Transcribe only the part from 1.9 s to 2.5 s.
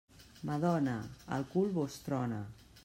trona.